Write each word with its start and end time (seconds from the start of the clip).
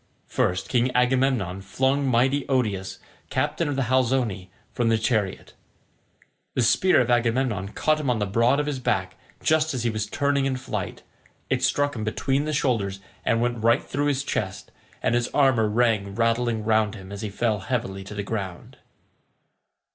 First 0.25 0.67
King 0.67 0.89
Agamemnon 0.95 1.61
flung 1.61 2.07
mighty 2.07 2.43
Odius, 2.49 2.97
captain 3.29 3.67
of 3.69 3.75
the 3.75 3.83
Halizoni, 3.83 4.49
from 4.73 4.89
his 4.89 4.99
chariot. 4.99 5.53
The 6.55 6.63
spear 6.63 6.99
of 7.01 7.11
Agamemnon 7.11 7.69
caught 7.73 7.99
him 7.99 8.09
on 8.09 8.17
the 8.17 8.25
broad 8.25 8.59
of 8.59 8.65
his 8.65 8.79
back, 8.79 9.15
just 9.43 9.75
as 9.75 9.83
he 9.83 9.91
was 9.91 10.07
turning 10.07 10.45
in 10.45 10.57
flight; 10.57 11.03
it 11.51 11.61
struck 11.61 11.95
him 11.95 12.03
between 12.03 12.45
the 12.45 12.51
shoulders 12.53 12.99
and 13.23 13.41
went 13.41 13.63
right 13.63 13.83
through 13.83 14.07
his 14.07 14.23
chest, 14.23 14.71
and 15.03 15.13
his 15.13 15.27
armour 15.35 15.67
rang 15.69 16.15
rattling 16.15 16.63
round 16.63 16.95
him 16.95 17.11
as 17.11 17.21
he 17.21 17.29
fell 17.29 17.59
heavily 17.59 18.03
to 18.05 18.15
the 18.15 18.23
ground. 18.23 18.77